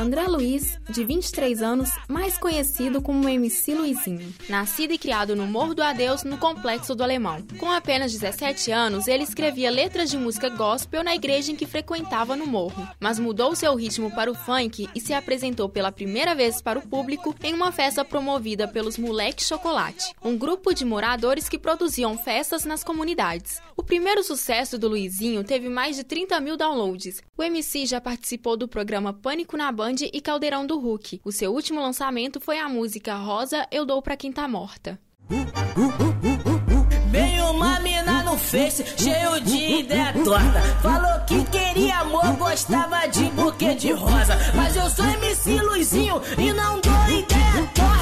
[0.00, 4.32] André Luiz, de 23 anos, mais conhecido como MC Luizinho.
[4.48, 7.44] Nascido e criado no Morro do Adeus, no Complexo do Alemão.
[7.58, 12.34] Com apenas 17 anos, ele escrevia letras de música gospel na igreja em que frequentava
[12.34, 16.62] no morro, mas mudou seu ritmo para o funk e se apresentou pela primeira vez
[16.62, 21.58] para o público em uma festa promovida pelos Moleque Chocolate, um grupo de moradores que
[21.58, 23.60] produziam festas nas comunidades.
[23.76, 27.20] O primeiro sucesso do Luizinho teve mais de 30 mil downloads.
[27.36, 31.20] O MC já participou do programa Pânico na Band e Caldeirão do Hulk.
[31.24, 34.98] O seu último lançamento foi a música Rosa Eu Dou Pra Quem Tá Morta.
[37.10, 40.60] Veio uma mina no Face, cheio de ideia torta.
[40.80, 44.36] Falou que queria amor, gostava de buquê de rosa.
[44.54, 47.99] Mas eu sou MC Luizinho e não dou ideia torta.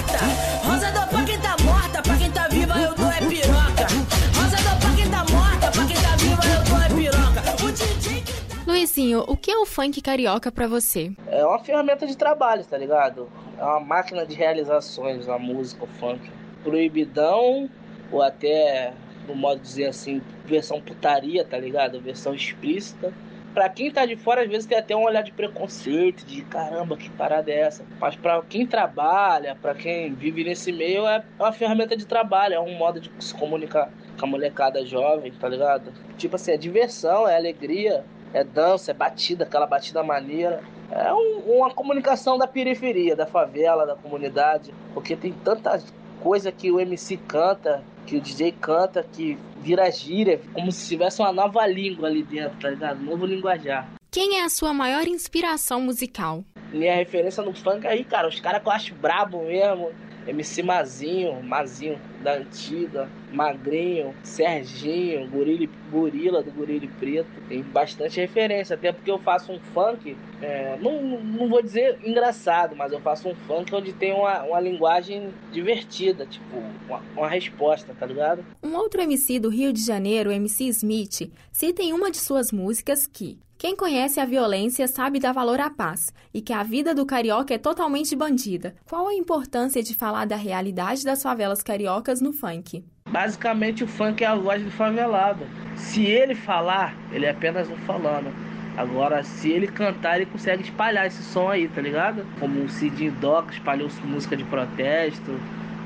[9.26, 11.12] O que é o funk carioca pra você?
[11.26, 13.30] É uma ferramenta de trabalho, tá ligado?
[13.58, 16.30] É uma máquina de realizações a música, o funk.
[16.62, 17.68] Proibidão,
[18.12, 18.92] ou até,
[19.26, 22.00] no modo de dizer assim, versão putaria, tá ligado?
[22.00, 23.12] Versão explícita.
[23.54, 26.96] Pra quem tá de fora, às vezes tem até um olhar de preconceito, de caramba,
[26.96, 27.84] que parada é essa?
[27.98, 32.60] Mas pra quem trabalha, pra quem vive nesse meio, é uma ferramenta de trabalho, é
[32.60, 35.92] um modo de se comunicar com a molecada jovem, tá ligado?
[36.16, 40.62] Tipo assim, é diversão, é alegria, é dança, é batida, aquela batida maneira.
[40.90, 45.82] É um, uma comunicação da periferia, da favela, da comunidade, porque tem tanta
[46.22, 51.20] coisa que o MC canta, que o DJ canta, que vira gíria, como se tivesse
[51.20, 53.00] uma nova língua ali dentro, tá ligado?
[53.02, 53.88] Novo linguajar.
[54.10, 56.42] Quem é a sua maior inspiração musical?
[56.72, 59.90] Minha referência no funk aí, cara, os caras que eu acho brabo mesmo.
[60.28, 67.28] MC Mazinho, Mazinho da antiga, Magrinho, Serginho, Gorila, Gorila do Gorila Preto.
[67.48, 72.76] Tem bastante referência, até porque eu faço um funk, é, não, não vou dizer engraçado,
[72.76, 77.94] mas eu faço um funk onde tem uma, uma linguagem divertida, tipo, uma, uma resposta,
[77.98, 78.44] tá ligado?
[78.62, 83.06] Um outro MC do Rio de Janeiro, MC Smith, cita em uma de suas músicas
[83.06, 87.04] que quem conhece a violência sabe dar valor à paz e que a vida do
[87.04, 88.76] carioca é totalmente bandida.
[88.88, 92.84] Qual a importância de falar da realidade das favelas cariocas no funk?
[93.10, 95.44] Basicamente, o funk é a voz do favelado.
[95.74, 98.32] Se ele falar, ele é apenas um falando.
[98.76, 102.24] Agora, se ele cantar, ele consegue espalhar esse som aí, tá ligado?
[102.38, 105.32] Como o Cidinho Doc espalhou música de protesto,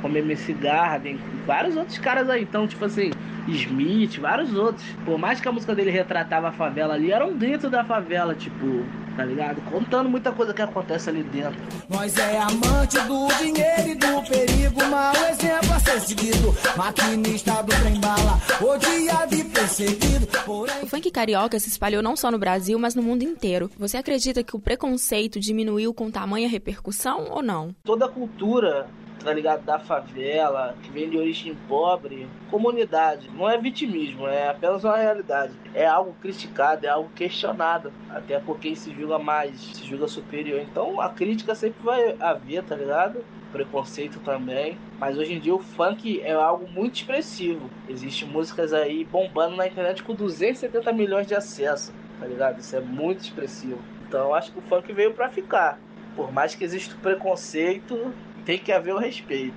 [0.02, 2.42] como MC Garden, vários outros caras aí.
[2.42, 3.12] Então, tipo assim,
[3.48, 4.84] Smith, vários outros.
[5.04, 8.34] Por mais que a música dele retratava a favela ali, era um grito da favela,
[8.34, 8.84] tipo,
[9.16, 9.60] tá ligado?
[9.70, 11.60] Contando muita coisa que acontece ali dentro.
[11.88, 16.54] Nós é amante do dinheiro e do perigo, mau exemplo a ser seguido.
[16.76, 20.26] Maquinista do trem bala, odiado e perseguido.
[20.44, 20.82] Porém...
[20.82, 23.70] O funk carioca se espalhou não só no Brasil, mas no mundo inteiro.
[23.78, 27.74] Você acredita que o preconceito diminuiu com tamanha repercussão ou não?
[27.84, 28.86] Toda a cultura
[29.22, 29.64] tá ligado?
[29.64, 33.30] Da favela, que vem de origem pobre, comunidade.
[33.30, 35.52] Não é vitimismo, é apenas uma realidade.
[35.74, 37.92] É algo criticado, é algo questionado.
[38.10, 40.60] Até por quem se julga mais, se julga superior.
[40.60, 43.24] Então a crítica sempre vai haver, tá ligado?
[43.52, 44.78] Preconceito também.
[44.98, 47.70] Mas hoje em dia o funk é algo muito expressivo.
[47.88, 52.60] Existem músicas aí bombando na internet com 270 milhões de acessos, tá ligado?
[52.60, 53.78] Isso é muito expressivo.
[54.08, 55.78] Então acho que o funk veio para ficar.
[56.14, 58.12] Por mais que exista o preconceito,
[58.44, 59.56] tem que haver o respeito.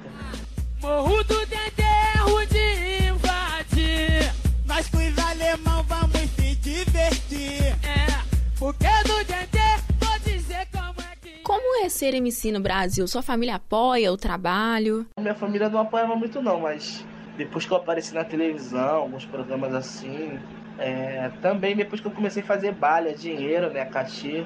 [0.81, 4.31] Morro do Denderro de invadir.
[4.65, 7.63] Nós com os alemão vamos se divertir.
[7.83, 8.07] É,
[8.57, 11.41] porque do Dendê vou dizer como é que.
[11.43, 13.07] Como é ser MC no Brasil?
[13.07, 15.05] Sua família apoia o trabalho?
[15.19, 17.03] Minha família não apoiava muito não, mas
[17.37, 20.39] depois que eu apareci na televisão, alguns programas assim,
[20.77, 24.45] é, também depois que eu comecei a fazer balha, dinheiro, né, cachê,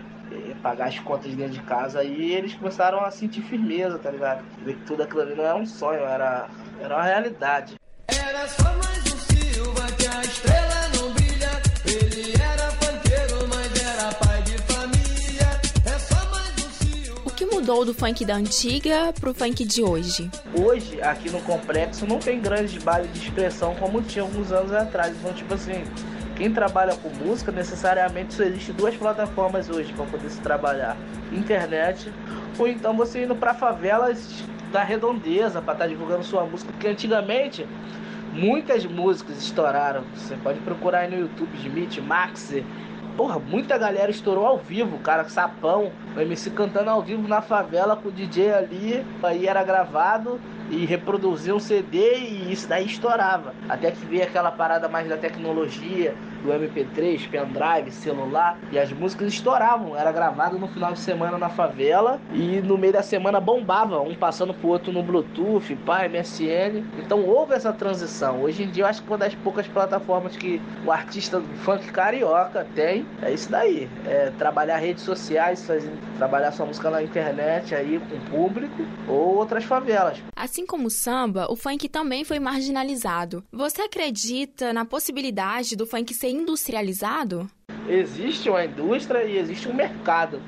[0.61, 4.43] pagar as contas dentro de casa, aí eles começaram a sentir firmeza, tá ligado?
[4.63, 6.47] Ver que tudo aquilo ali não era um sonho, era,
[6.81, 7.75] era uma realidade.
[8.07, 11.49] Era só mais um Silva que a estrela não brilha.
[11.85, 15.61] Ele era panqueiro, mas era pai de família.
[15.85, 17.21] É só mais um Silva.
[17.25, 20.29] O que mudou do funk da antiga pro funk de hoje?
[20.55, 25.15] Hoje, aqui no complexo, não tem grandes bailes de expressão como tinha alguns anos atrás.
[25.19, 25.83] Então, tipo assim,
[26.39, 30.95] quem trabalha com música, necessariamente só existe duas plataformas hoje para poder se trabalhar:
[31.33, 32.09] internet
[32.57, 36.87] ou então você indo para favelas da redondeza para estar tá divulgando sua música, porque
[36.87, 37.67] antigamente
[38.31, 40.05] muitas músicas estouraram.
[40.15, 42.55] Você pode procurar aí no YouTube, Smith, Max,
[43.17, 47.97] porra, muita galera estourou ao vivo, cara, sapão, o MC cantando ao vivo na favela
[47.97, 53.53] com o DJ ali, aí era gravado e reproduzia um CD e isso daí estourava.
[53.67, 59.33] Até que veio aquela parada mais da tecnologia, do MP3, pendrive, celular, e as músicas
[59.33, 59.95] estouravam.
[59.95, 64.15] Era gravado no final de semana na favela e no meio da semana bombava, um
[64.15, 66.83] passando pro outro no Bluetooth, pá, MSN.
[66.97, 68.41] Então houve essa transição.
[68.41, 72.65] Hoje em dia eu acho que uma das poucas plataformas que o artista funk carioca
[72.75, 73.89] tem é isso daí.
[74.05, 75.67] É trabalhar redes sociais,
[76.17, 80.21] trabalhar sua música na internet aí com o público ou outras favelas.
[80.35, 83.43] Assim como o samba, o funk também foi marginalizado.
[83.51, 87.49] Você acredita na possibilidade do funk ser industrializado?
[87.87, 90.41] Existe uma indústria e existe um mercado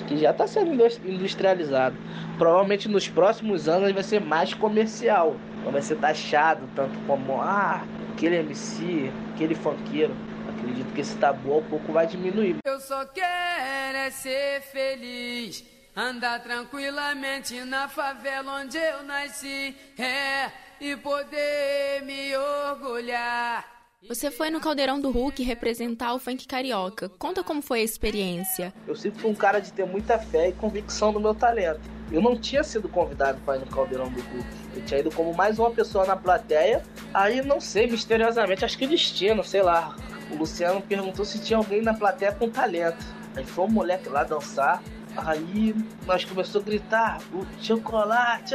[0.00, 0.72] que já está sendo
[1.04, 1.96] industrializado.
[2.38, 5.36] Provavelmente nos próximos anos vai ser mais comercial.
[5.64, 10.14] Não vai ser taxado tanto como ah, aquele MC, aquele funkeiro.
[10.48, 12.56] Acredito que esse tabu ao pouco vai diminuir.
[12.64, 15.64] Eu só quero é ser feliz.
[15.94, 20.50] Andar tranquilamente na favela onde eu nasci, é,
[20.80, 23.70] e poder me orgulhar.
[24.08, 27.10] Você foi no Caldeirão do Hulk representar o funk carioca.
[27.10, 28.72] Conta como foi a experiência.
[28.88, 31.82] Eu sempre fui um cara de ter muita fé e convicção no meu talento.
[32.10, 34.48] Eu não tinha sido convidado para ir no Caldeirão do Hulk.
[34.74, 36.82] Eu tinha ido como mais uma pessoa na plateia.
[37.12, 39.94] Aí, não sei, misteriosamente, acho que destino, sei lá.
[40.30, 43.04] O Luciano perguntou se tinha alguém na plateia com talento.
[43.36, 44.82] Aí foi um moleque lá dançar.
[45.16, 45.74] Aí
[46.06, 48.54] nós começamos a gritar, o chocolate,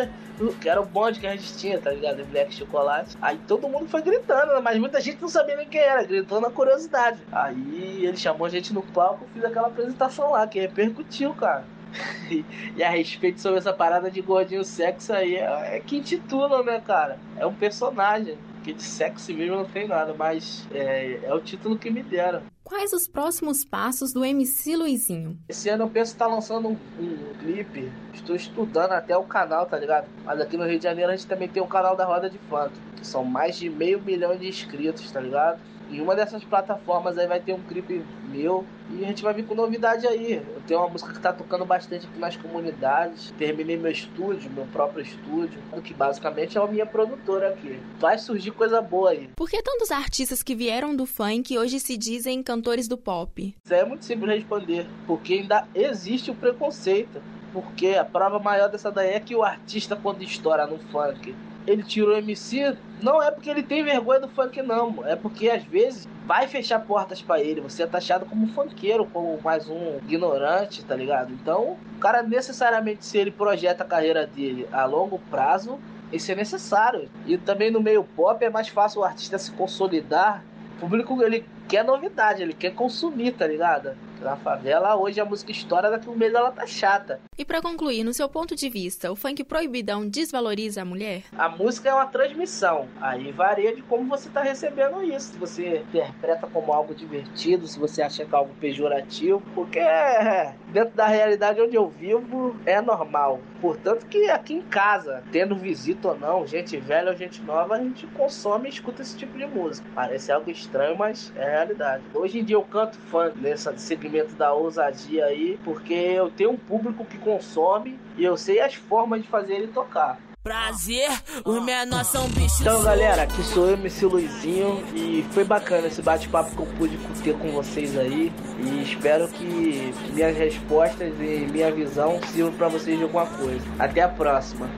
[0.62, 2.26] que era o bonde que a gente tinha, tá ligado?
[2.26, 3.16] Black Chocolate.
[3.22, 6.52] Aí todo mundo foi gritando, mas muita gente não sabia nem quem era, gritando na
[6.52, 7.20] curiosidade.
[7.32, 11.66] Aí ele chamou a gente no palco, fiz aquela apresentação lá, que repercutiu, cara.
[12.76, 16.80] e a respeito sobre essa parada de gordinho sexo aí, é, é que intitulam, né,
[16.82, 17.20] cara?
[17.36, 18.38] É um personagem.
[18.64, 22.44] Que de sexo mesmo não tem nada, mas é, é o título que me deram.
[22.68, 25.40] Quais os próximos passos do MC Luizinho?
[25.48, 27.90] Esse ano eu penso estar lançando um, um, clipe.
[28.14, 30.06] Estou estudando até o canal, tá ligado?
[30.26, 32.38] Mas aqui no Rio de Janeiro a gente também tem o canal da Roda de
[32.38, 32.74] Funk.
[32.98, 35.62] Que são mais de meio milhão de inscritos, tá ligado?
[35.90, 39.46] Em uma dessas plataformas aí vai ter um clipe meu e a gente vai vir
[39.46, 40.34] com novidade aí.
[40.34, 43.34] Eu tenho uma música que tá tocando bastante aqui nas comunidades.
[43.38, 47.80] Terminei meu estúdio, meu próprio estúdio, que basicamente é a minha produtora aqui.
[48.00, 49.30] Vai surgir coisa boa aí.
[49.36, 53.56] Por que tantos artistas que vieram do funk hoje se dizem cantores do pop?
[53.64, 57.22] Isso é muito simples de responder, porque ainda existe o preconceito.
[57.54, 61.34] Porque a prova maior dessa daí é que o artista, quando estoura no funk,
[61.68, 65.06] ele tirou o MC, não é porque ele tem vergonha do funk, não.
[65.06, 67.62] É porque às vezes vai fechar portas para ele.
[67.62, 71.34] Você é taxado como funkeiro, como mais um ignorante, tá ligado?
[71.34, 75.78] Então, o cara necessariamente, se ele projeta a carreira dele a longo prazo,
[76.12, 77.10] isso é necessário.
[77.26, 80.44] E também no meio pop é mais fácil o artista se consolidar.
[80.78, 83.92] O público ele quer novidade, ele quer consumir, tá ligado?
[84.22, 87.20] Na favela, hoje a música estoura, daqui um mês ela tá chata.
[87.38, 91.24] E para concluir, no seu ponto de vista, o funk proibidão desvaloriza a mulher?
[91.38, 92.88] A música é uma transmissão.
[93.00, 95.34] Aí varia de como você tá recebendo isso.
[95.34, 99.42] Se você interpreta como algo divertido, se você acha que é algo pejorativo.
[99.54, 103.40] Porque é, dentro da realidade onde eu vivo é normal.
[103.60, 107.80] Portanto que aqui em casa, tendo visita ou não, gente velha ou gente nova, a
[107.80, 109.88] gente consome e escuta esse tipo de música.
[109.94, 112.04] Parece algo estranho, mas é realidade.
[112.14, 116.58] Hoje em dia eu canto funk nessa segmento da ousadia aí, porque eu tenho um
[116.58, 120.27] público que consome e eu sei as formas de fazer ele tocar.
[120.48, 121.10] Prazer,
[121.44, 122.62] os menores são bichos.
[122.62, 126.98] Então, galera, aqui sou eu, MC Luizinho, e foi bacana esse bate-papo que eu pude
[127.22, 128.32] ter com vocês aí.
[128.58, 133.62] E espero que minhas respostas e minha visão sirvam para vocês de alguma coisa.
[133.78, 134.70] Até a próxima.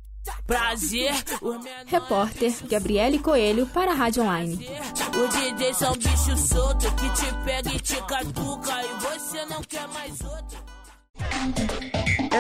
[0.48, 1.14] Prazer,
[1.86, 4.56] Repórter Gabriele Coelho para a Rádio Online.
[4.56, 9.88] O DJ são bichos soltos que te pega e te catuca e você não quer
[9.90, 10.58] mais outro.